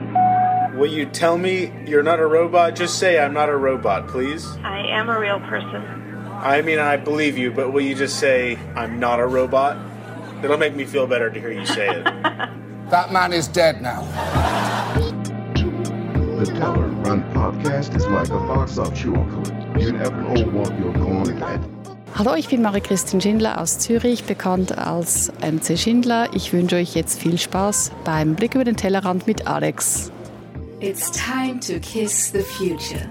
[0.00, 2.76] Will you tell me you're not a robot?
[2.76, 4.46] Just say I'm not a robot, please.
[4.62, 5.82] I am a real person.
[6.32, 9.78] I mean, I believe you, but will you just say I'm not a robot?
[10.44, 12.04] It'll make me feel better to hear you say it.
[12.90, 14.02] that man is dead now.
[16.36, 19.80] The Teller Run podcast is like a box of chocolate.
[19.80, 21.75] You never know what you're going to get.
[22.18, 26.30] Hallo, ich bin Marie-Christine Schindler aus Zürich, bekannt als MC Schindler.
[26.32, 30.10] Ich wünsche euch jetzt viel Spaß beim Blick über den Tellerrand mit Alex.
[30.80, 33.06] It's time to kiss the future.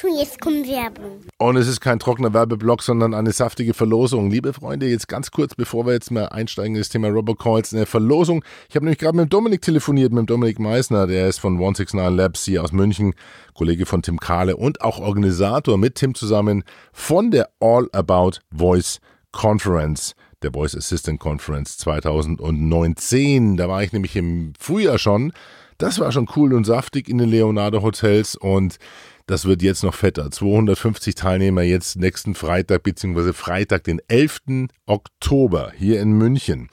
[0.00, 1.20] Achtung, jetzt kommt Werbung.
[1.36, 4.30] Und es ist kein trockener Werbeblock, sondern eine saftige Verlosung.
[4.30, 7.84] Liebe Freunde, jetzt ganz kurz, bevor wir jetzt mal einsteigen in das Thema Robocalls, eine
[7.84, 8.42] Verlosung.
[8.70, 12.44] Ich habe nämlich gerade mit Dominik telefoniert, mit Dominik Meissner, der ist von 169 Labs
[12.46, 13.12] hier aus München,
[13.52, 19.00] Kollege von Tim Kahle und auch Organisator mit Tim zusammen von der All About Voice
[19.32, 23.58] Conference der Voice Assistant Conference 2019.
[23.58, 25.34] Da war ich nämlich im Frühjahr schon.
[25.76, 28.78] Das war schon cool und saftig in den Leonardo Hotels und
[29.26, 30.30] das wird jetzt noch fetter.
[30.30, 33.32] 250 Teilnehmer jetzt nächsten Freitag bzw.
[33.32, 34.68] Freitag, den 11.
[34.86, 36.68] Oktober hier in München.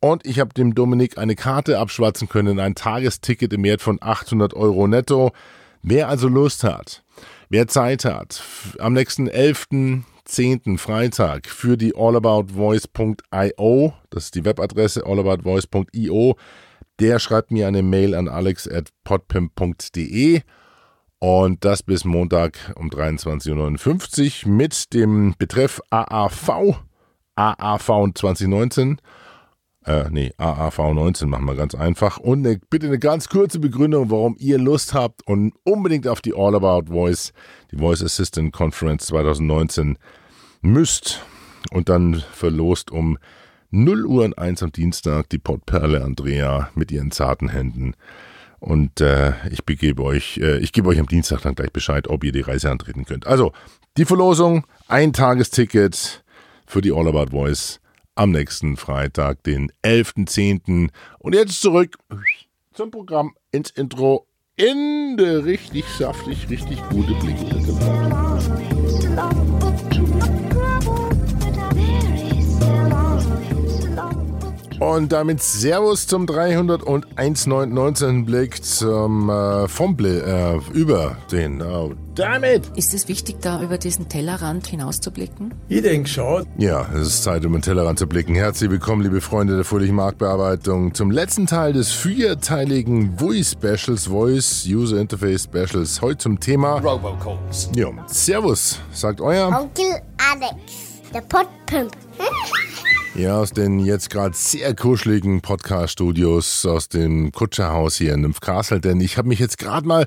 [0.00, 4.54] Und ich habe dem Dominik eine Karte abschwatzen können, ein Tagesticket im Wert von 800
[4.54, 5.32] Euro netto.
[5.82, 7.04] Wer also Lust hat,
[7.48, 8.42] wer Zeit hat,
[8.78, 9.68] am nächsten 11.
[10.26, 10.78] 10.
[10.78, 16.36] Freitag für die allaboutvoice.io, das ist die Webadresse allaboutvoice.io,
[16.98, 20.40] der schreibt mir eine Mail an alex.podpimp.de
[21.18, 26.76] und das bis Montag um 23.59 Uhr mit dem Betreff AAV,
[27.36, 29.00] AAV 2019
[29.86, 32.18] äh, nee, AAV19 machen wir ganz einfach.
[32.18, 36.34] Und eine, bitte eine ganz kurze Begründung, warum ihr Lust habt und unbedingt auf die
[36.34, 37.32] All About Voice,
[37.70, 39.96] die Voice Assistant Conference 2019
[40.60, 41.22] müsst.
[41.70, 43.16] Und dann verlost um
[43.70, 47.94] 0 Uhr und 1 am Dienstag die Pottperle Andrea mit ihren zarten Händen.
[48.66, 52.24] Und äh, ich begebe euch, äh, ich gebe euch am Dienstag dann gleich Bescheid, ob
[52.24, 53.24] ihr die Reise antreten könnt.
[53.24, 53.52] Also,
[53.96, 56.24] die Verlosung, ein Tagesticket
[56.66, 57.78] für die All About Voice
[58.16, 60.90] am nächsten Freitag, den 11.10.
[61.20, 61.96] Und jetzt zurück
[62.72, 67.36] zum Programm, ins Intro, in der richtig saftig, richtig gute Blick.
[74.78, 81.62] Und damit Servus zum 301.19 Blick zum äh, vom Bl äh, über den.
[81.62, 82.70] Oh, damit!
[82.76, 85.54] Ist es wichtig, da über diesen Tellerrand hinauszublicken?
[85.68, 86.46] Ich denke schon.
[86.58, 88.34] Ja, es ist Zeit, um den Tellerrand zu blicken.
[88.34, 94.66] Herzlich willkommen, liebe Freunde der fröhlichen Marktbearbeitung, zum letzten Teil des vierteiligen Voice Specials, Voice
[94.68, 96.02] User Interface Specials.
[96.02, 97.70] Heute zum Thema Robocalls.
[97.74, 100.54] Ja, Servus, sagt euer Onkel Alex,
[101.14, 101.92] der Podpimp.
[103.16, 109.00] Ja, aus den jetzt gerade sehr kuscheligen Podcast-Studios aus dem Kutscherhaus hier in Nympfcastle, denn
[109.00, 110.06] ich habe mich jetzt gerade mal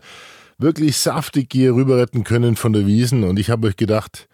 [0.60, 4.30] wirklich saftig hier rüber retten können von der Wiesen und ich habe euch gedacht,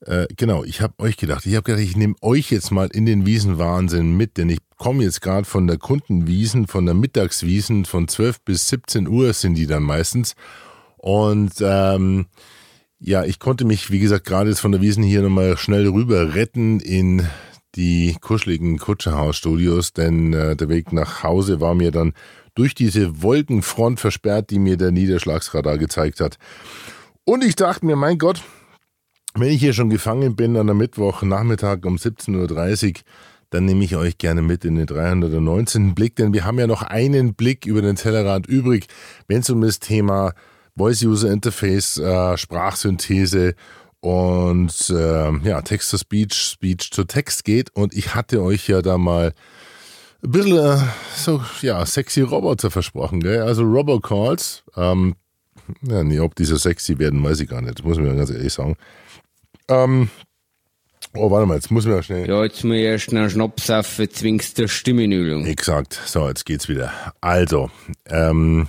[0.00, 3.04] äh, genau, ich habe euch gedacht, ich habe gedacht, ich nehme euch jetzt mal in
[3.04, 8.08] den Wiesenwahnsinn mit, denn ich komme jetzt gerade von der Kundenwiesen, von der Mittagswiesen, von
[8.08, 10.36] 12 bis 17 Uhr sind die dann meistens
[10.96, 12.28] und ähm,
[12.98, 16.34] ja, ich konnte mich, wie gesagt, gerade jetzt von der Wiesen hier nochmal schnell rüber
[16.34, 17.26] retten in
[17.76, 22.14] die kuscheligen Kutscherhausstudios, denn äh, der Weg nach Hause war mir dann
[22.54, 26.38] durch diese Wolkenfront versperrt, die mir der Niederschlagsradar gezeigt hat.
[27.24, 28.42] Und ich dachte mir, mein Gott,
[29.34, 32.92] wenn ich hier schon gefangen bin an einem Mittwochnachmittag um 17.30 Uhr,
[33.50, 35.94] dann nehme ich euch gerne mit in den 319.
[35.94, 38.86] Blick, denn wir haben ja noch einen Blick über den Tellerrand übrig,
[39.28, 40.32] wenn es um das Thema
[40.76, 43.54] Voice User Interface, äh, Sprachsynthese
[44.06, 47.70] und äh, ja, Text to Speech, Speech to Text geht.
[47.74, 49.32] Und ich hatte euch ja da mal
[50.22, 50.78] ein bisschen äh,
[51.16, 53.42] so, ja, sexy Roboter versprochen, gell?
[53.42, 54.62] Also Robocalls.
[54.76, 55.16] Ähm,
[55.82, 57.80] ja, nee, ob die so sexy werden, weiß ich gar nicht.
[57.80, 58.76] Das muss man ganz ehrlich sagen.
[59.66, 60.08] Ähm,
[61.14, 62.28] oh, warte mal, jetzt muss man ja schnell.
[62.28, 65.46] Ja, jetzt muss ich erst noch Schnaps saufen, zwingst der Stimmenübung.
[65.46, 66.00] Exakt.
[66.06, 66.92] So, jetzt geht's wieder.
[67.20, 67.72] Also,
[68.08, 68.68] ähm,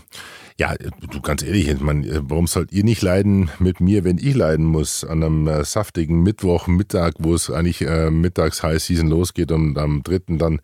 [0.59, 4.33] ja, du ganz ehrlich, ich meine, warum sollt ihr nicht leiden mit mir, wenn ich
[4.33, 9.51] leiden muss an einem äh, saftigen Mittwochmittag, wo es eigentlich äh, mittags High Season losgeht
[9.51, 10.61] und am dritten dann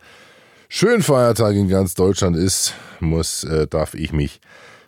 [0.68, 4.42] schön Feiertag in ganz Deutschland ist, muss, äh, darf ich mich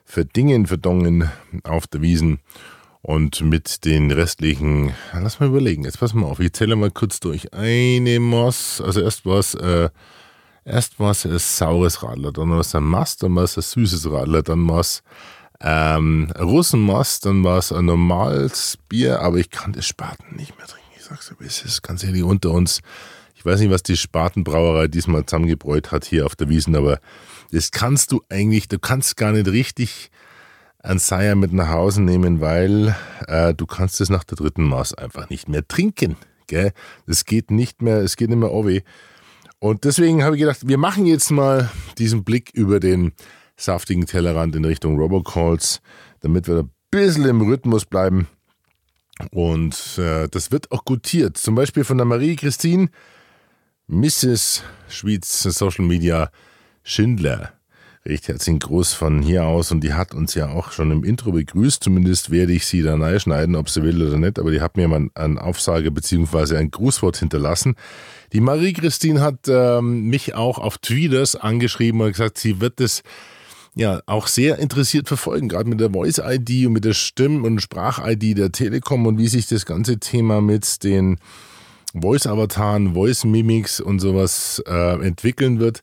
[0.06, 1.30] verdingen, verdongen
[1.64, 2.40] auf der Wiesen
[3.04, 7.20] und mit den restlichen, lass mal überlegen, jetzt pass mal auf, ich zähle mal kurz
[7.20, 7.54] durch.
[7.54, 9.90] Eine Moss, also erst was, äh,
[10.68, 13.62] Erst war es ein saures Radler, dann war es ein Mast, dann war es ein
[13.62, 15.04] süßes Radler, dann war es
[15.62, 20.66] ähm, Russenmast, dann war es ein normales Bier, aber ich kann das Spaten nicht mehr
[20.66, 20.90] trinken.
[20.98, 22.82] Ich sag's dir, es ist ganz ehrlich unter uns.
[23.36, 27.00] Ich weiß nicht, was die Spatenbrauerei diesmal zusammengebräut hat hier auf der Wiesen, aber
[27.52, 30.10] das kannst du eigentlich, du kannst gar nicht richtig
[30.80, 32.96] ein Seier mit nach Hause nehmen, weil
[33.28, 36.16] äh, du kannst es nach der dritten Maß einfach nicht mehr trinken.
[36.48, 36.74] Gell?
[37.06, 38.72] Das geht nicht mehr, es geht nicht mehr over.
[39.66, 43.14] Und deswegen habe ich gedacht, wir machen jetzt mal diesen Blick über den
[43.58, 45.82] saftigen Tellerrand in Richtung Robocalls,
[46.20, 48.28] damit wir ein bisschen im Rhythmus bleiben.
[49.32, 51.38] Und äh, das wird auch gutiert.
[51.38, 52.90] Zum Beispiel von der Marie-Christine,
[53.88, 54.62] Mrs.
[54.88, 56.30] Schwyz Social Media
[56.84, 57.55] Schindler.
[58.08, 61.32] Recht herzlichen Gruß von hier aus und die hat uns ja auch schon im Intro
[61.32, 61.84] begrüßt.
[61.84, 64.88] Zumindest werde ich sie da schneiden, ob sie will oder nicht, aber die hat mir
[64.88, 66.58] mal einen Aufsage bzw.
[66.58, 67.74] ein Grußwort hinterlassen.
[68.32, 73.02] Die Marie-Christine hat ähm, mich auch auf Tweeters angeschrieben und gesagt, sie wird das
[73.74, 78.38] ja auch sehr interessiert verfolgen, gerade mit der Voice-ID und mit der Stimm- und Sprach-ID
[78.38, 81.18] der Telekom und wie sich das ganze Thema mit den
[82.00, 85.82] Voice-Avataren, Voice-Mimics und sowas äh, entwickeln wird.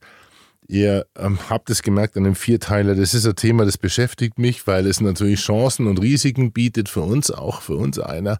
[0.68, 4.66] Ihr ähm, habt es gemerkt an dem Vierteiler, das ist ein Thema, das beschäftigt mich,
[4.66, 8.38] weil es natürlich Chancen und Risiken bietet für uns, auch für uns einer.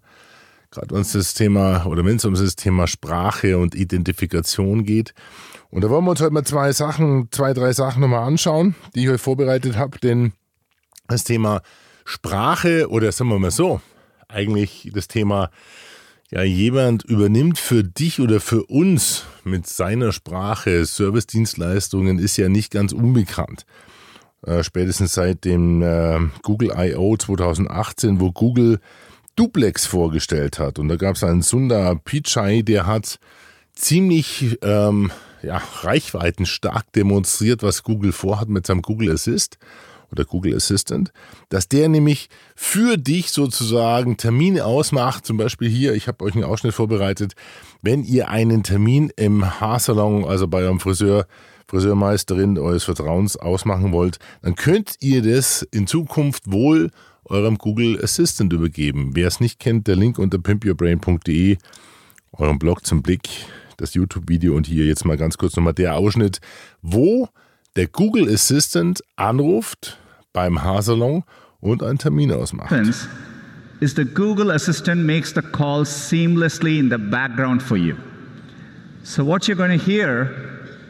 [0.71, 5.13] Gerade wenn es das Thema oder wenn es um das Thema Sprache und Identifikation geht.
[5.69, 9.03] Und da wollen wir uns heute mal zwei Sachen, zwei, drei Sachen nochmal anschauen, die
[9.03, 9.99] ich euch vorbereitet habe.
[9.99, 10.33] Denn
[11.07, 11.61] das Thema
[12.05, 13.81] Sprache oder sagen wir mal so,
[14.27, 15.51] eigentlich das Thema
[16.31, 22.71] ja, jemand übernimmt für dich oder für uns mit seiner Sprache Servicedienstleistungen, ist ja nicht
[22.71, 23.65] ganz unbekannt.
[24.45, 27.15] Äh, spätestens seit dem äh, Google I.O.
[27.15, 28.79] 2018, wo Google
[29.35, 30.79] Duplex vorgestellt hat.
[30.79, 33.19] Und da gab es einen Sundar Pichai, der hat
[33.73, 35.11] ziemlich ähm,
[35.41, 39.57] ja, reichweitenstark demonstriert, was Google vorhat mit seinem Google Assist
[40.13, 41.11] oder Google Assistant,
[41.49, 45.25] dass der nämlich für dich sozusagen Termine ausmacht.
[45.25, 47.33] Zum Beispiel hier, ich habe euch einen Ausschnitt vorbereitet,
[47.81, 51.25] wenn ihr einen Termin im Haarsalon, also bei eurem Friseur,
[51.67, 56.91] Friseurmeisterin eures Vertrauens ausmachen wollt, dann könnt ihr das in Zukunft wohl
[57.25, 59.11] eurem Google Assistant übergeben.
[59.13, 61.57] Wer es nicht kennt, der Link unter pimpyourbrain.de,
[62.33, 63.29] eurem Blog zum Blick,
[63.77, 66.39] das YouTube-Video und hier jetzt mal ganz kurz nochmal der Ausschnitt,
[66.81, 67.29] wo
[67.75, 69.97] der Google Assistant anruft
[70.33, 71.23] beim Haarsalon
[71.61, 72.73] und einen Termin ausmacht.
[73.79, 77.97] Is the Google Assistant makes the call seamlessly in the background for you.
[79.03, 80.29] So what you're going to hear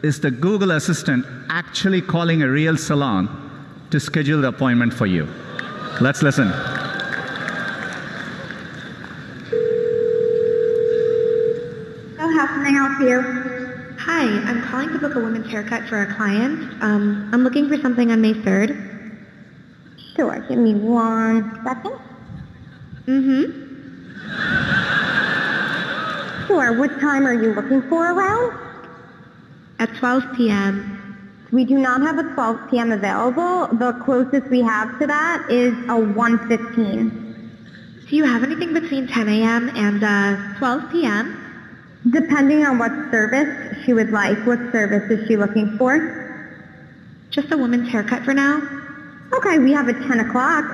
[0.04, 3.28] is the Google Assistant actually calling a real salon
[3.90, 5.26] to schedule the appointment for you.
[6.00, 6.52] Let's listen.
[12.16, 13.22] So how can I help you?
[13.98, 16.80] Hi, I'm calling to book a women's haircut for a client.
[16.80, 18.93] Um, I'm looking for something on May 3rd.
[20.16, 21.98] Sure, give me one second.
[23.06, 23.64] Mm-hmm.
[26.46, 28.56] Sure, what time are you looking for around?
[29.80, 31.00] At 12 p.m.
[31.50, 32.92] We do not have a 12 p.m.
[32.92, 33.66] available.
[33.76, 38.08] The closest we have to that is a 1.15.
[38.08, 39.70] Do you have anything between 10 a.m.
[39.74, 41.40] and uh, 12 p.m.?
[42.10, 44.38] Depending on what service she would like.
[44.46, 46.22] What service is she looking for?
[47.30, 48.83] Just a woman's haircut for now.
[49.34, 50.64] Okay, we have a 10 o'clock.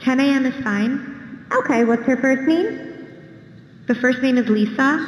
[0.00, 0.46] 10 a.m.
[0.46, 1.46] is fine.
[1.52, 2.80] Okay, what's her first name?
[3.86, 4.98] The first name is Lisa.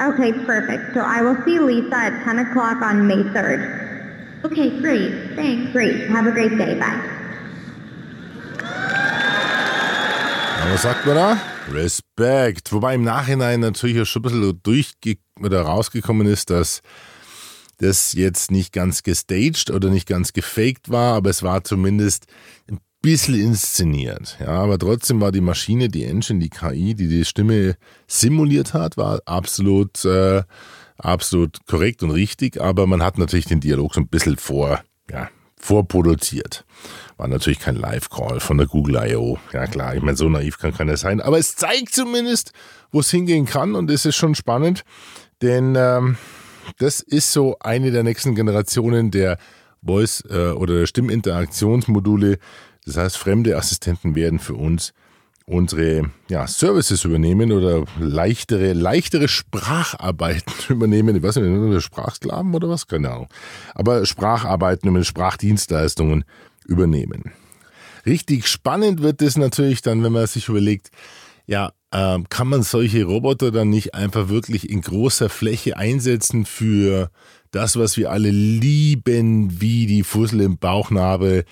[0.00, 0.94] Okay, perfect.
[0.94, 4.44] So I will see Lisa at 10 o'clock on May 3rd.
[4.44, 5.34] Okay, great.
[5.34, 5.72] Thanks.
[5.72, 6.08] Great.
[6.08, 6.78] Have a great day.
[6.78, 7.16] Bye.
[10.72, 11.40] Was sagt man da?
[11.72, 12.72] Respekt.
[12.72, 16.80] Wobei im Nachhinein natürlich schon ein bisschen durchge oder rausgekommen ist, dass
[17.78, 22.26] das jetzt nicht ganz gestaged oder nicht ganz gefaked war, aber es war zumindest
[22.70, 24.36] ein bisschen inszeniert.
[24.40, 28.96] Ja, aber trotzdem war die Maschine, die Engine, die KI, die die Stimme simuliert hat,
[28.96, 30.42] war absolut, äh,
[30.98, 35.28] absolut korrekt und richtig, aber man hat natürlich den Dialog so ein bisschen vor, ja,
[35.58, 36.64] vorproduziert.
[37.16, 39.38] War natürlich kein Live-Call von der Google I.O.
[39.52, 42.52] Ja klar, ich meine, so naiv kann keiner sein, aber es zeigt zumindest,
[42.90, 44.84] wo es hingehen kann und es ist schon spannend,
[45.42, 46.16] denn ähm,
[46.78, 49.38] das ist so eine der nächsten Generationen der
[49.82, 52.38] Voice- äh, oder Stimminteraktionsmodule.
[52.84, 54.92] Das heißt, fremde Assistenten werden für uns
[55.46, 61.16] unsere ja, Services übernehmen oder leichtere, leichtere Spracharbeiten übernehmen.
[61.16, 62.86] Ich weiß nicht, Sprachsklaven oder was?
[62.86, 63.28] Keine Ahnung.
[63.74, 66.24] Aber Spracharbeiten und Sprachdienstleistungen
[66.66, 67.32] übernehmen.
[68.04, 70.90] Richtig spannend wird es natürlich dann, wenn man sich überlegt,
[71.46, 77.10] ja, äh, kann man solche Roboter dann nicht einfach wirklich in großer Fläche einsetzen für
[77.50, 81.44] das, was wir alle lieben, wie die Fussel im Bauchnabel,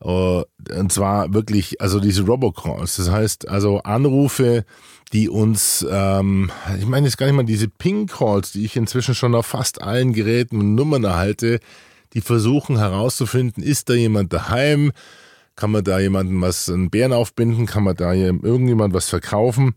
[0.00, 0.44] Uh,
[0.78, 2.96] und zwar wirklich, also diese Robocalls.
[2.96, 4.64] Das heißt, also Anrufe,
[5.12, 9.34] die uns, ähm, ich meine jetzt gar nicht mal diese Ping-Calls, die ich inzwischen schon
[9.34, 11.58] auf fast allen Geräten und Nummern erhalte,
[12.14, 14.92] die versuchen herauszufinden, ist da jemand daheim?
[15.58, 17.66] Kann man da jemanden was, einen Bären aufbinden?
[17.66, 19.74] Kann man da irgendjemand was verkaufen?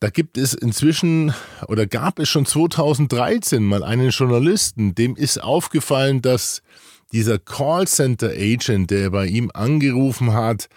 [0.00, 1.32] Da gibt es inzwischen
[1.68, 6.62] oder gab es schon 2013 mal einen Journalisten, dem ist aufgefallen, dass
[7.12, 10.68] dieser Callcenter Agent, der bei ihm angerufen hat,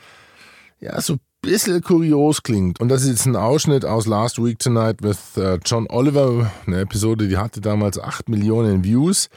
[0.79, 2.79] ja, so ein bisschen kurios klingt.
[2.79, 6.81] Und das ist jetzt ein Ausschnitt aus Last Week Tonight with uh, John Oliver, eine
[6.81, 9.29] Episode, die hatte damals 8 Millionen Views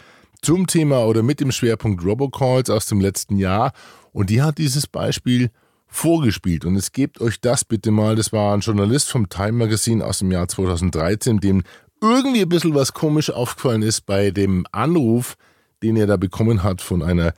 [0.42, 3.72] zum Thema oder mit dem Schwerpunkt Robocalls aus dem letzten Jahr.
[4.16, 5.50] Und die hat dieses Beispiel
[5.86, 6.64] vorgespielt.
[6.64, 8.16] Und es gebt euch das bitte mal.
[8.16, 11.64] Das war ein Journalist vom Time Magazine aus dem Jahr 2013, dem
[12.00, 15.36] irgendwie ein bisschen was komisch aufgefallen ist bei dem Anruf,
[15.82, 17.34] den er da bekommen hat von einer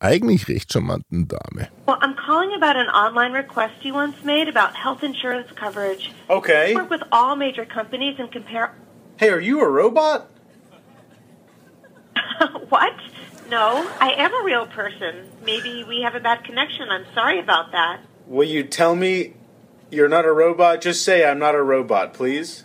[0.00, 1.68] eigentlich recht charmanten Dame.
[1.86, 6.12] Well, I'm calling about an online request you once made about health insurance coverage.
[6.28, 6.72] Okay.
[6.72, 8.70] I work with all major companies and compare.
[9.18, 10.30] Hey, are you a robot?
[12.70, 12.94] what?
[13.52, 15.28] No, I am a real person.
[15.44, 16.88] Maybe we have a bad connection.
[16.88, 18.00] I'm sorry about that.
[18.26, 19.34] Will you tell me
[19.90, 20.80] you're not a robot?
[20.80, 22.64] Just say I'm not a robot, please.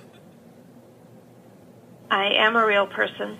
[2.10, 3.38] I am a real person.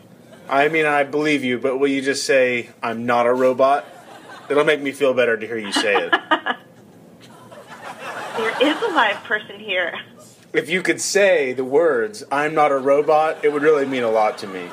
[0.50, 3.86] I mean, I believe you, but will you just say I'm not a robot?
[4.50, 6.12] It'll make me feel better to hear you say it.
[8.36, 9.98] there is a live person here.
[10.52, 14.12] If you could say the words I'm not a robot, it would really mean a
[14.12, 14.68] lot to me.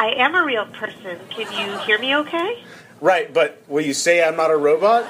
[0.00, 1.18] I am a real person.
[1.28, 2.62] Can you hear me okay?
[3.00, 5.04] Right, but will you say I'm not a robot?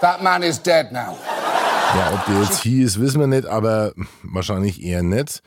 [0.00, 1.18] That man is dead now.
[1.96, 5.40] Ja, ob der jetzt hier ist, wissen wir nicht, aber wahrscheinlich eher nicht.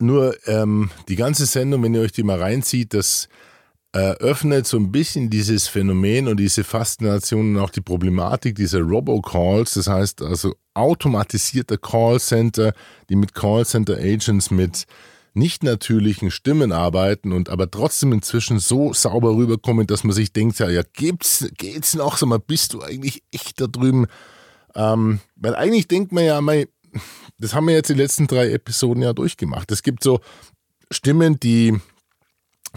[0.00, 3.28] Nur ähm, die ganze Sendung, wenn ihr euch die mal reinzieht, das
[3.94, 9.74] eröffnet so ein bisschen dieses Phänomen und diese Faszination und auch die Problematik dieser Robocalls,
[9.74, 12.72] das heißt also automatisierte Callcenter,
[13.08, 14.86] die mit Callcenter Agents mit
[15.32, 20.58] nicht natürlichen Stimmen arbeiten und aber trotzdem inzwischen so sauber rüberkommen, dass man sich denkt,
[20.58, 24.06] ja, ja, gibt's, geht's noch, sag mal, bist du eigentlich echt da drüben?
[24.74, 26.66] Ähm, weil eigentlich denkt man ja, mein,
[27.38, 29.70] das haben wir jetzt die letzten drei Episoden ja durchgemacht.
[29.70, 30.20] Es gibt so
[30.90, 31.78] Stimmen, die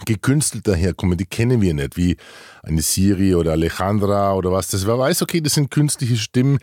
[0.05, 2.17] gekünstelter herkommen, die kennen wir nicht, wie
[2.63, 4.69] eine Siri oder Alejandra oder was.
[4.69, 6.59] Das wer weiß, okay, das sind künstliche Stimmen,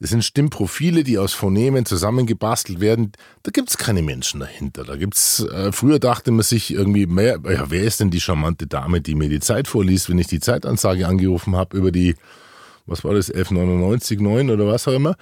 [0.00, 3.10] das sind Stimmprofile, die aus Phonemen zusammengebastelt werden.
[3.42, 4.84] Da gibt es keine Menschen dahinter.
[4.84, 8.68] Da gibt's, äh, früher dachte man sich irgendwie mehr, ja, wer ist denn die charmante
[8.68, 12.14] Dame, die mir die Zeit vorliest, wenn ich die Zeitansage angerufen habe über die,
[12.86, 15.16] was war das, 1199, 9 oder was auch immer.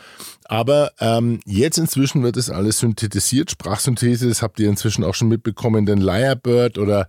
[0.44, 3.50] Aber ähm, jetzt inzwischen wird das alles synthetisiert.
[3.50, 7.08] Sprachsynthese, das habt ihr inzwischen auch schon mitbekommen, denn Lyrebird oder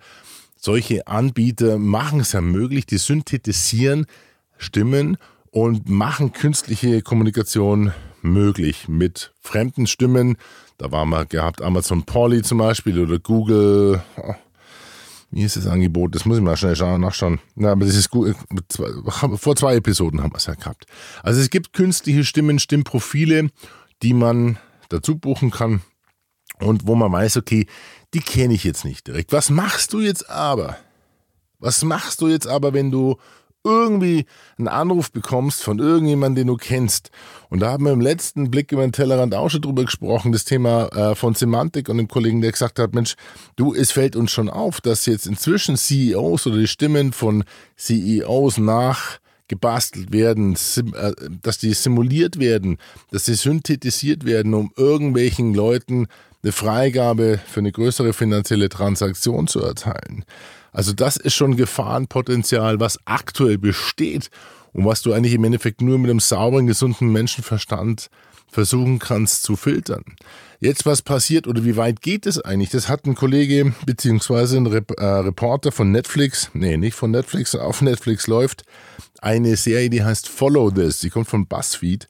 [0.58, 4.06] solche Anbieter machen es ja möglich, die synthetisieren
[4.58, 5.18] Stimmen
[5.52, 10.38] und machen künstliche Kommunikation möglich mit fremden Stimmen.
[10.78, 14.02] Da waren wir gehabt Amazon Polly zum Beispiel oder Google.
[15.32, 16.16] Wie ist das Angebot?
[16.16, 17.40] Das muss ich mal schnell nachschauen.
[17.56, 18.36] Na, aber das ist gut.
[19.36, 20.86] Vor zwei Episoden haben wir es ja gehabt.
[21.22, 23.50] Also es gibt künstliche Stimmen, Stimmprofile,
[24.04, 24.58] die man
[24.90, 25.82] dazu buchen kann
[26.60, 27.66] und wo man weiß, okay,
[28.14, 29.32] die kenne ich jetzt nicht direkt.
[29.32, 30.78] Was machst du jetzt aber?
[31.60, 33.18] Was machst du jetzt aber, wenn du
[33.68, 34.26] irgendwie
[34.58, 37.12] einen Anruf bekommst von irgendjemandem, den du kennst.
[37.50, 40.46] Und da haben wir im letzten Blick über den Tellerrand auch schon drüber gesprochen, das
[40.46, 43.16] Thema äh, von Semantik und dem Kollegen, der gesagt hat, Mensch,
[43.58, 47.44] du, es fällt uns schon auf, dass jetzt inzwischen CEOs oder die Stimmen von
[47.76, 50.56] CEOs nachgebastelt werden,
[50.94, 51.12] äh,
[51.42, 52.78] dass die simuliert werden,
[53.12, 56.08] dass sie synthetisiert werden, um irgendwelchen Leuten
[56.48, 60.24] eine Freigabe für eine größere finanzielle Transaktion zu erteilen.
[60.72, 64.30] Also das ist schon Gefahrenpotenzial, was aktuell besteht
[64.72, 68.10] und was du eigentlich im Endeffekt nur mit einem sauberen, gesunden Menschenverstand
[68.50, 70.04] versuchen kannst zu filtern.
[70.62, 72.70] Jetzt was passiert oder wie weit geht es eigentlich?
[72.70, 77.56] Das hat ein Kollege beziehungsweise ein Rep äh, Reporter von Netflix, nee, nicht von Netflix,
[77.56, 78.64] auf Netflix läuft
[79.22, 81.00] eine Serie, die heißt Follow This.
[81.00, 82.08] Die kommt von BuzzFeed.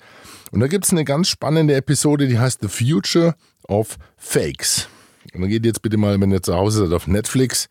[0.51, 3.35] Und da gibt es eine ganz spannende Episode, die heißt The Future
[3.67, 4.87] of Fakes.
[5.33, 7.69] Und dann geht jetzt bitte mal, wenn ihr zu Hause seid, auf Netflix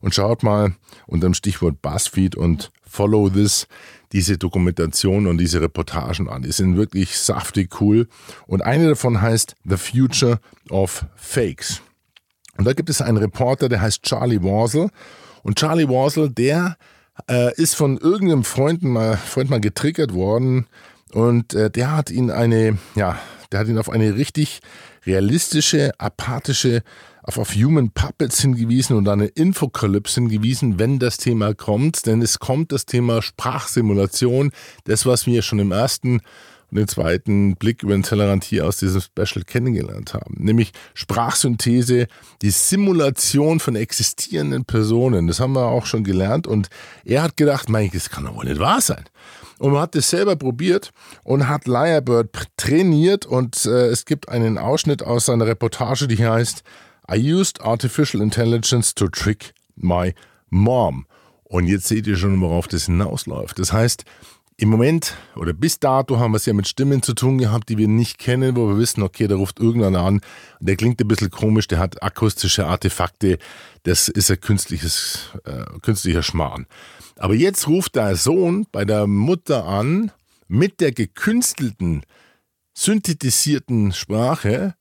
[0.00, 0.74] und schaut mal
[1.06, 3.66] unter dem Stichwort BuzzFeed und Follow This
[4.12, 6.42] diese Dokumentation und diese Reportagen an.
[6.42, 8.08] Die sind wirklich saftig cool.
[8.46, 10.40] Und eine davon heißt The Future
[10.70, 11.82] of Fakes.
[12.56, 14.88] Und da gibt es einen Reporter, der heißt Charlie Warsel.
[15.42, 16.76] Und Charlie Warsel, der
[17.30, 20.66] äh, ist von irgendeinem Freund mal, Freund mal getriggert worden.
[21.12, 23.18] Und äh, der hat ihn eine ja,
[23.52, 24.60] Der hat ihn auf eine richtig
[25.06, 26.82] realistische, apathische,
[27.22, 32.06] auf, auf Human Puppets hingewiesen und eine Infokalypse hingewiesen, wenn das Thema kommt.
[32.06, 34.52] Denn es kommt das Thema Sprachsimulation,
[34.84, 36.20] das, was wir schon im ersten
[36.70, 40.34] und den zweiten Blick über den Tellerrand hier aus diesem Special kennengelernt haben.
[40.38, 42.08] Nämlich Sprachsynthese,
[42.42, 45.26] die Simulation von existierenden Personen.
[45.28, 46.68] Das haben wir auch schon gelernt und
[47.04, 49.04] er hat gedacht, mein, das kann doch wohl nicht wahr sein.
[49.58, 50.92] Und man hat das selber probiert
[51.24, 56.62] und hat Lyrebird trainiert und äh, es gibt einen Ausschnitt aus seiner Reportage, die heißt
[57.10, 60.14] I used artificial intelligence to trick my
[60.50, 61.06] mom.
[61.44, 63.58] Und jetzt seht ihr schon, worauf das hinausläuft.
[63.58, 64.04] Das heißt,
[64.60, 67.78] im Moment oder bis dato haben wir es ja mit Stimmen zu tun gehabt, die
[67.78, 70.20] wir nicht kennen, wo wir wissen, okay, da ruft irgendeiner an,
[70.58, 73.38] der klingt ein bisschen komisch, der hat akustische Artefakte,
[73.84, 76.66] das ist ein künstliches, äh, künstlicher Schmarrn.
[77.16, 80.10] Aber jetzt ruft der Sohn bei der Mutter an
[80.48, 82.02] mit der gekünstelten,
[82.74, 84.74] synthetisierten Sprache,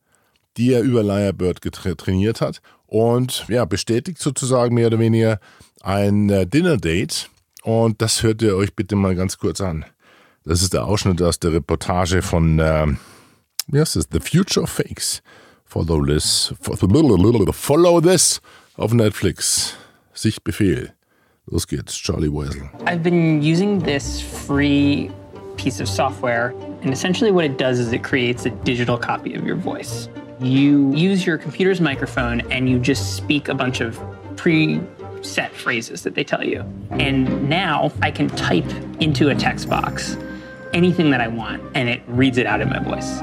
[0.58, 5.40] die er über Lyrebird trainiert hat und ja, bestätigt sozusagen mehr oder weniger
[5.82, 7.30] ein äh, Dinner-Date
[7.68, 9.84] und das hört ihr euch bitte mal ganz kurz an.
[10.46, 12.88] Das ist der Ausschnitt aus der Reportage von, äh,
[13.68, 14.08] wie heißt das?
[14.10, 15.22] The Future of Fakes.
[15.66, 16.54] Follow this.
[16.62, 18.42] Follow this
[18.78, 19.76] auf Netflix.
[20.14, 20.94] Sichtbefehl.
[21.48, 22.70] Los geht's, Charlie Weisel.
[22.86, 25.12] I've been using this free
[25.58, 29.46] piece of software, and essentially what it does is it creates a digital copy of
[29.46, 30.08] your voice.
[30.40, 34.00] You use your computer's microphone and you just speak a bunch of
[34.38, 34.80] pre
[35.24, 36.62] set phrases that they tell you.
[36.92, 38.70] And now I can type
[39.00, 40.18] into a text box
[40.74, 43.20] anything that I want and it reads it out in my voice.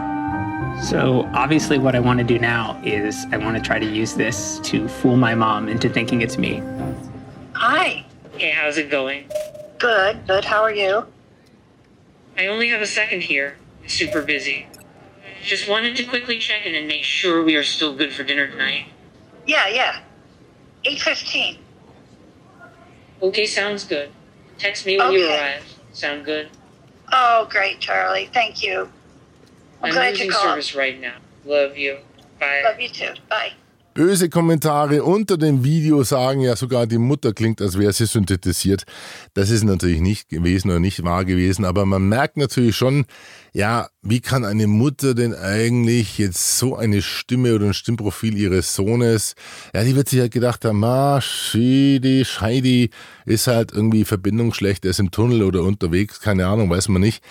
[0.88, 4.14] So obviously what I want to do now is I want to try to use
[4.14, 6.62] this to fool my mom into thinking it's me.
[7.54, 8.04] Hi.
[8.36, 9.28] Hey, how's it going?
[9.78, 10.44] Good, good.
[10.44, 11.06] How are you?
[12.36, 13.56] I only have a second here.
[13.86, 14.66] Super busy.
[15.42, 18.48] Just wanted to quickly check in and make sure we are still good for dinner
[18.48, 18.86] tonight.
[19.46, 20.00] Yeah, yeah.
[20.84, 21.58] 8.15.
[23.22, 24.10] Okay, sounds good.
[24.58, 25.62] Text me when you arrive.
[25.92, 26.50] Sound good?
[27.12, 28.28] Oh, great, Charlie.
[28.32, 28.88] Thank you.
[29.82, 30.42] I'm, I'm glad you called.
[30.44, 31.16] service right now.
[31.44, 31.98] Love you.
[32.40, 32.62] Bye.
[32.64, 33.14] Love you too.
[33.28, 33.52] Bye.
[33.94, 38.82] Böse Kommentare unter dem Video sagen ja sogar, die Mutter klingt, als wäre sie synthetisiert.
[39.34, 43.06] Das ist natürlich nicht gewesen oder nicht wahr gewesen, aber man merkt natürlich schon,
[43.52, 48.74] ja, wie kann eine Mutter denn eigentlich jetzt so eine Stimme oder ein Stimmprofil ihres
[48.74, 49.36] Sohnes,
[49.72, 52.90] ja, die wird sich halt gedacht haben, ah, Scheidi, Scheidi,
[53.26, 57.00] ist halt irgendwie Verbindung schlecht, der ist im Tunnel oder unterwegs, keine Ahnung, weiß man
[57.00, 57.22] nicht.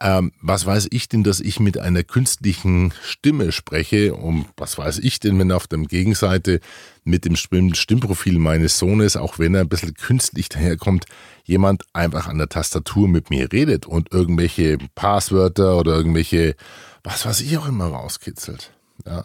[0.00, 4.14] Ähm, was weiß ich denn, dass ich mit einer künstlichen Stimme spreche?
[4.14, 6.60] Und was weiß ich denn, wenn auf der Gegenseite
[7.04, 11.06] mit dem Stimm- Stimmprofil meines Sohnes, auch wenn er ein bisschen künstlich daherkommt,
[11.44, 16.54] jemand einfach an der Tastatur mit mir redet und irgendwelche Passwörter oder irgendwelche,
[17.02, 18.72] was weiß ich auch immer rauskitzelt.
[19.06, 19.24] Ja.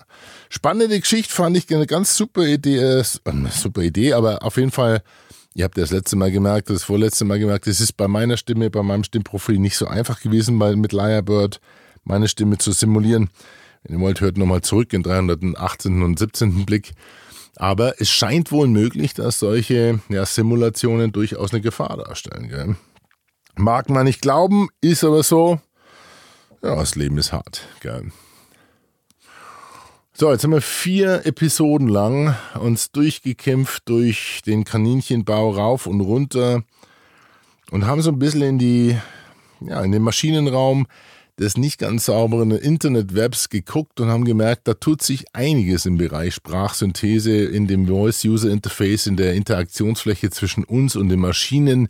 [0.50, 3.04] Spannende Geschichte fand ich eine ganz super Idee, äh,
[3.50, 5.04] super Idee, aber auf jeden Fall
[5.56, 8.38] Ihr habt ja das letzte Mal gemerkt, das vorletzte Mal gemerkt, es ist bei meiner
[8.38, 11.60] Stimme, bei meinem Stimmprofil nicht so einfach gewesen, weil mit Lyrebird
[12.04, 13.30] meine Stimme zu simulieren.
[13.84, 16.02] Wenn ihr wollt, hört nochmal zurück in 318.
[16.02, 16.66] und 17.
[16.66, 16.94] Blick.
[17.56, 22.50] Aber es scheint wohl möglich, dass solche ja, Simulationen durchaus eine Gefahr darstellen.
[22.50, 22.76] Gell?
[23.56, 25.60] Mag man nicht glauben, ist aber so.
[26.64, 27.68] Ja, das Leben ist hart.
[27.82, 28.12] Gell?
[30.16, 36.62] So, jetzt haben wir vier Episoden lang uns durchgekämpft durch den Kaninchenbau rauf und runter
[37.72, 38.96] und haben so ein bisschen in die,
[39.62, 40.86] ja, in den Maschinenraum
[41.40, 46.36] des nicht ganz sauberen Internet-Webs geguckt und haben gemerkt, da tut sich einiges im Bereich
[46.36, 51.88] Sprachsynthese, in dem Voice-User-Interface, in der Interaktionsfläche zwischen uns und den Maschinen.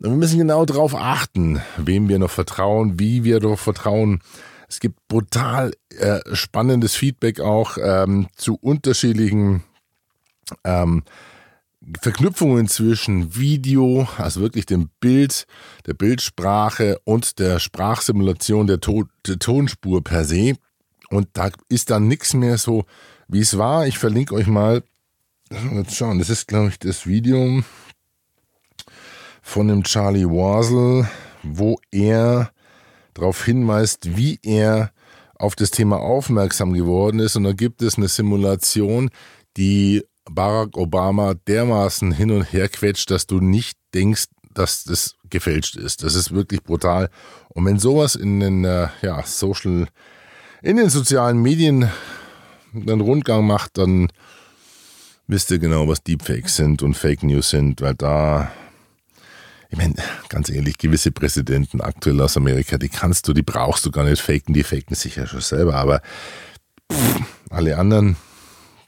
[0.00, 4.20] Und wir müssen genau darauf achten, wem wir noch vertrauen, wie wir darauf vertrauen.
[4.70, 9.64] Es gibt brutal äh, spannendes Feedback auch ähm, zu unterschiedlichen
[10.62, 11.02] ähm,
[12.00, 15.46] Verknüpfungen zwischen Video, also wirklich dem Bild,
[15.86, 20.54] der Bildsprache und der Sprachsimulation der, to der Tonspur per se.
[21.08, 22.84] Und da ist dann nichts mehr so,
[23.26, 23.88] wie es war.
[23.88, 24.84] Ich verlinke euch mal,
[25.72, 27.64] jetzt schauen, das ist, glaube ich, das Video
[29.42, 31.08] von dem Charlie Wasel,
[31.42, 32.52] wo er
[33.20, 34.92] darauf hinweist, wie er
[35.34, 37.36] auf das Thema aufmerksam geworden ist.
[37.36, 39.10] Und da gibt es eine Simulation,
[39.56, 45.76] die Barack Obama dermaßen hin und her quetscht, dass du nicht denkst, dass das gefälscht
[45.76, 46.02] ist.
[46.02, 47.08] Das ist wirklich brutal.
[47.48, 49.88] Und wenn sowas in den äh, ja, Social,
[50.62, 51.90] in den sozialen Medien
[52.74, 54.08] einen Rundgang macht, dann
[55.26, 58.50] wisst ihr genau, was Deepfakes sind und Fake News sind, weil da
[59.70, 59.94] Ich meine,
[60.28, 64.20] ganz ehrlich, gewisse Präsidenten aktuell aus Amerika, die kannst du, die brauchst du gar nicht
[64.20, 66.02] faken, die faken sich ja schon selber, aber
[66.92, 68.16] pff, alle anderen,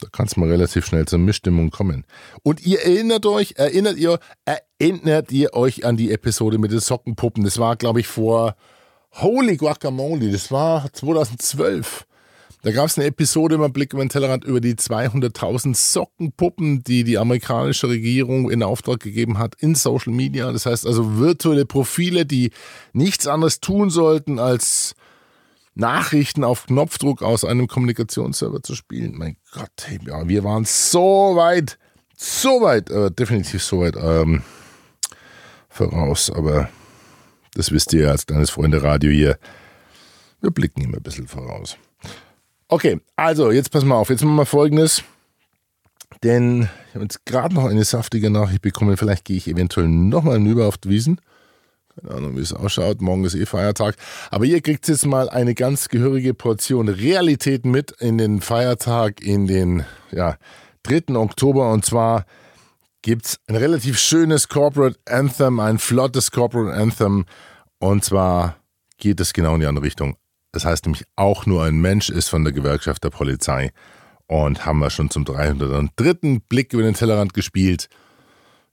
[0.01, 2.05] da kann es mal relativ schnell zur Missstimmung kommen.
[2.43, 7.45] Und ihr erinnert euch, erinnert ihr, erinnert ihr euch an die Episode mit den Sockenpuppen?
[7.45, 8.57] Das war, glaube ich, vor
[9.13, 12.07] Holy Guacamole, das war 2012.
[12.63, 17.03] Da gab es eine Episode im Blick über den Tellerrand über die 200.000 Sockenpuppen, die
[17.03, 20.53] die amerikanische Regierung in Auftrag gegeben hat in Social Media.
[20.53, 22.53] Das heißt also virtuelle Profile, die
[22.93, 24.95] nichts anderes tun sollten, als
[25.75, 29.19] Nachrichten auf Knopfdruck aus einem Kommunikationsserver zu spielen.
[29.19, 31.79] Mein Gott, hey, ja, wir waren so weit,
[32.17, 34.43] so weit, äh, definitiv so weit ähm,
[35.69, 36.31] voraus.
[36.31, 36.69] Aber
[37.55, 39.37] das wisst ihr als kleines Freunde Radio hier.
[40.41, 41.77] Wir blicken immer ein bisschen voraus.
[42.73, 44.09] Okay, also jetzt pass mal auf.
[44.09, 45.05] Jetzt machen wir folgendes.
[46.23, 48.97] Denn ich habe jetzt gerade noch eine saftige Nachricht bekommen.
[48.97, 51.21] Vielleicht gehe ich eventuell nochmal hinüber auf die Wiesen.
[51.95, 53.03] Keine Ahnung, wie es ausschaut.
[53.03, 53.97] Morgen ist eh Feiertag.
[54.31, 59.47] Aber ihr kriegt jetzt mal eine ganz gehörige Portion Realität mit in den Feiertag, in
[59.47, 60.39] den ja,
[60.85, 61.15] 3.
[61.17, 61.71] Oktober.
[61.73, 62.25] Und zwar
[63.03, 67.27] gibt es ein relativ schönes Corporate Anthem, ein flottes Corporate Anthem.
[67.81, 68.57] Und zwar
[68.97, 70.17] geht es genau in die andere Richtung.
[70.53, 73.73] Das heißt nämlich, auch nur ein Mensch ist von der Gewerkschaft der Polizei.
[74.27, 76.41] Und haben wir schon zum 303.
[76.49, 77.89] Blick über den Tellerrand gespielt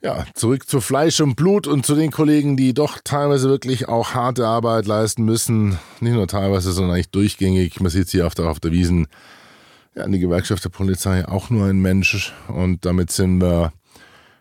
[0.02, 4.13] ja, zurück zu Fleisch und Blut und zu den Kollegen, die doch teilweise wirklich auch
[4.13, 5.78] harte Arbeit leisten müssen.
[6.00, 7.80] Nicht nur teilweise, sondern eigentlich durchgängig.
[7.82, 9.08] Man sieht es hier auf der, auf der Wiesen.
[9.96, 12.34] Ja, die Gewerkschaft der Polizei auch nur ein Mensch.
[12.48, 13.74] Und damit sind wir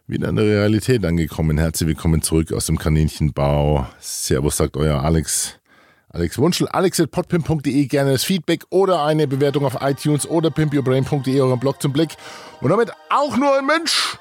[0.06, 1.58] wieder in der Realität angekommen.
[1.58, 3.88] Herzlich willkommen zurück aus dem Kaninchenbau.
[3.98, 5.57] Servus, sagt euer Alex.
[6.10, 11.82] Alex Wunschel, alex.podpimp.de, gerne das Feedback oder eine Bewertung auf iTunes oder pimpyourbrain.de, euren Blog
[11.82, 12.16] zum Blick.
[12.62, 14.16] Und damit auch nur ein Mensch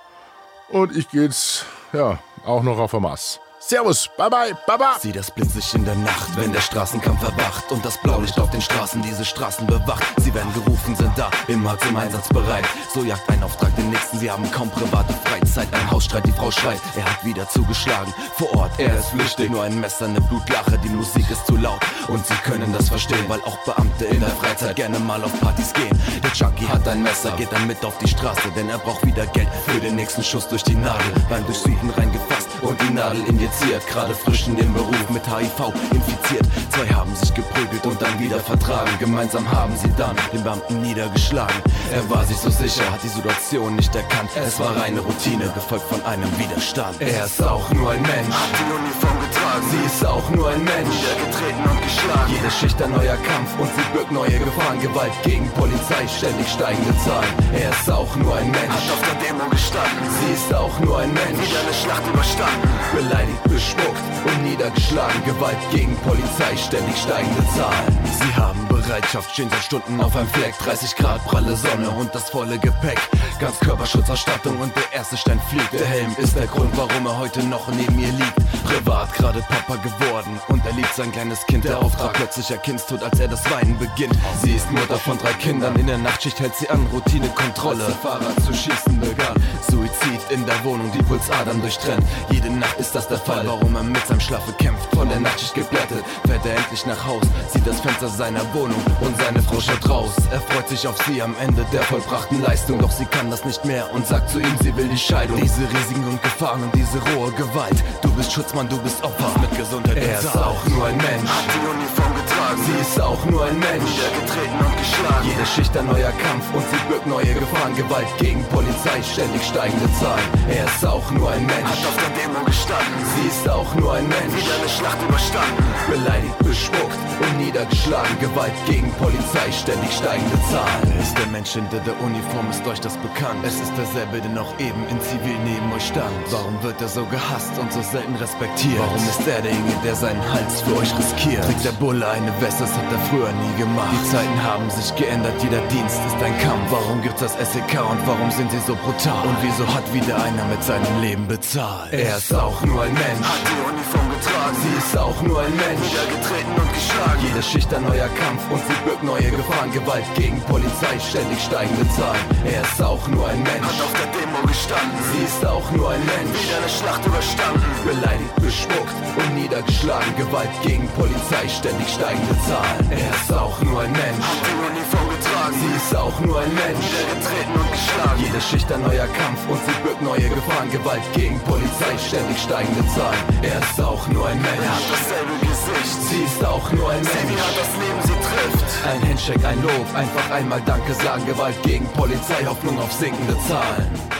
[0.69, 3.39] und ich jetzt, ja, auch noch auf der Maß.
[3.69, 4.95] Servus, bye bye, baba.
[4.97, 8.61] Sieh das blitzig in der Nacht, wenn der Straßenkampf erwacht und das Blaulicht auf den
[8.61, 10.05] Straßen diese Straßen bewacht.
[10.21, 12.63] Sie werden gerufen, sind da, immer zum Einsatz bereit.
[12.93, 15.67] So jagt ein Auftrag den nächsten, sie haben kaum private Freizeit.
[15.73, 18.13] Ein Hausstreit, die Frau schreit, er hat wieder zugeschlagen.
[18.37, 21.81] Vor Ort, er ist flüchtig, nur ein Messer, eine Blutlache, die Musik ist zu laut.
[22.07, 25.73] Und sie können das verstehen, weil auch Beamte in der Freizeit gerne mal auf Partys
[25.73, 25.99] gehen.
[26.23, 29.25] Der Junkie hat ein Messer, geht dann mit auf die Straße, denn er braucht wieder
[29.25, 31.11] Geld für den nächsten Schuss durch die Nadel.
[31.27, 33.27] Beim Durchsuchen reingefasst und die Nadel
[33.57, 36.45] injiziert gerade frisch in den Beruf mit HIV infiziert.
[36.71, 38.91] Zwei haben sich geprügelt und dann wieder vertragen.
[38.99, 41.55] Gemeinsam haben sie dann den Beamten niedergeschlagen.
[41.91, 44.29] Er war sich so sicher, hat die Situation nicht erkannt.
[44.35, 47.01] Es war reine Routine, gefolgt von einem Widerstand.
[47.01, 49.65] Er ist auch nur ein Mensch, hat die Uniform getragen.
[49.71, 52.33] Sie ist auch nur ein Mensch, niedergetreten und geschlagen.
[52.33, 54.79] Jede Schicht ein neuer Kampf und sie birgt neue Gefahren.
[54.81, 57.33] Gewalt gegen Polizei, ständig steigende Zahlen.
[57.53, 60.05] Er ist auch nur ein Mensch, hat auf der Demo gestanden.
[60.21, 62.69] Sie ist auch nur ein Mensch, wieder eine Schlacht überstanden.
[62.93, 65.23] Beleidigt, bespuckt und niedergeschlagen.
[65.25, 67.97] Gewalt gegen Polizei, ständig steigende Zahlen.
[68.19, 70.57] Sie haben Bereitschaft, stehen seit Stunden auf einem Fleck.
[70.59, 72.99] 30 Grad, pralle Sonne und das volle Gepäck.
[73.39, 75.73] Ganz Körperschutzausstattung und der erste Stein fliegt.
[75.73, 78.35] Der Helm ist der Grund, warum er heute noch neben mir liegt.
[78.63, 81.63] Privat gerade Papa geworden und er liebt sein kleines Kind.
[81.65, 84.15] Der Auftrag plötzlicher Kindstod, als er das Weinen beginnt.
[84.41, 87.85] Sie ist Mutter von drei Kindern, in der Nachtschicht hält sie an, Routinekontrolle.
[87.85, 89.35] Als der Fahrer zu schießen begann.
[89.69, 92.03] Suizid in der Wohnung, die Pulsadern durchtrennt.
[92.29, 94.93] Jede Nacht ist das der Fall, warum er mit seinem Schlafe kämpft.
[94.95, 97.23] Von der Nachtschicht geblättet, fährt er endlich nach Haus,
[97.53, 100.11] sieht das Fenster seiner Wohnung und seine Frau schaut raus.
[100.31, 103.63] Er freut sich auf sie am Ende der vollbrachten Leistung, doch sie kann das nicht
[103.65, 105.39] mehr und sagt zu ihm, sie will die Scheidung.
[105.41, 107.83] Diese Risiken und Gefahren und diese rohe Gewalt.
[108.01, 109.97] Du bist Schutzmann, du bist Opfer mit Gesundheit.
[109.97, 112.61] Er ist auch nur ein Mensch, hat die Uniform getragen.
[112.65, 115.27] Sie ist auch nur ein Mensch, niedergetreten und geschlagen.
[115.27, 117.75] Jede Schicht ein neuer Kampf und sie birgt neue Gefahren.
[117.75, 120.23] Gewalt gegen Polizei, ständig steigende Zahlen.
[120.49, 123.03] Er ist auch nur ein Mensch, hat auf der Demo gestanden.
[123.17, 125.65] Sie ist auch nur ein Mensch, wieder eine Schlacht überstanden.
[125.89, 128.19] Beleidigt, bespuckt und niedergeschlagen.
[128.19, 130.99] Gewalt gegen Polizei, ständig steigende Zahlen.
[131.01, 133.41] Ist der Mensch hinter der Uniform, ist euch das bekannt?
[133.43, 136.13] Es ist derselbe, der noch eben in Zivil neben euch stand.
[136.29, 138.77] Warum wird er so gehasst und so selten respektiert?
[138.77, 141.43] Warum ist er derjenige, der seinen Hals für euch riskiert?
[141.45, 143.97] Trägt der Bulle eine Weste, das hat er früher nie gemacht.
[143.97, 146.69] Die Zeiten haben sich geändert, jeder Dienst ist ein Kampf.
[146.69, 149.25] Warum gibt's das SEK und warum sind sie so brutal?
[149.25, 151.93] Und wieso hat wieder einer mit seinem Leben bezahlt?
[151.93, 154.55] Er ist auch nur ein Mensch, hat die Uniform getragen.
[154.63, 157.21] Sie ist auch nur ein Mensch, niedergetreten und geschlagen.
[157.23, 159.71] Jede Schicht ein neuer Kampf und sie birgt neue Gefahren.
[159.71, 162.25] Gewalt gegen Polizei, ständig steigende Zahlen.
[162.45, 164.99] Er ist auch nur ein Mensch, hat auf der Demo gestanden.
[165.13, 167.63] Sie ist auch nur ein Mensch, wieder eine Schlacht überstanden.
[167.85, 170.11] Beleidigt, bespuckt und niedergeschlagen.
[170.17, 172.83] Gewalt gegen Polizei, ständig steigende Zahlen.
[172.91, 175.55] Er ist auch nur ein Mensch, hat die Uniform getragen.
[175.59, 178.23] Sie ist auch nur ein Mensch, niedergetreten und geschlagen.
[178.23, 180.71] Jede Schicht ein neuer Kampf und sie birgt neue Gefahren.
[180.71, 183.23] Gewalt gegen Polizei, ständig steigende Zahlen.
[183.41, 184.63] Er ist auch nur ein Mensch.
[184.63, 185.97] Er hat dasselbe Gesicht.
[186.09, 187.13] Sie ist auch nur ein Mensch.
[187.13, 188.67] Sie hat das Leben, sie trifft.
[188.87, 191.25] Ein Handshake, ein Lob, einfach einmal Danke sagen.
[191.25, 194.16] Gewalt gegen Polizei, Hoffnung auf sinkende Zahlen.